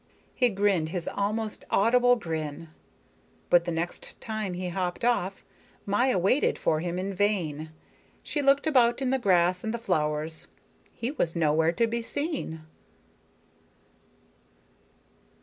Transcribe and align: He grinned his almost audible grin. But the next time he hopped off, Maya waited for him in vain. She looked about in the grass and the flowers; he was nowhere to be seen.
He 0.33 0.49
grinned 0.49 0.89
his 0.89 1.07
almost 1.07 1.63
audible 1.69 2.15
grin. 2.15 2.69
But 3.51 3.65
the 3.65 3.71
next 3.71 4.19
time 4.19 4.55
he 4.55 4.69
hopped 4.69 5.05
off, 5.05 5.45
Maya 5.85 6.17
waited 6.17 6.57
for 6.57 6.79
him 6.79 6.97
in 6.97 7.13
vain. 7.13 7.69
She 8.23 8.41
looked 8.41 8.65
about 8.65 8.99
in 8.99 9.11
the 9.11 9.19
grass 9.19 9.63
and 9.63 9.75
the 9.75 9.77
flowers; 9.77 10.47
he 10.91 11.11
was 11.11 11.35
nowhere 11.35 11.71
to 11.73 11.85
be 11.85 12.01
seen. 12.01 12.61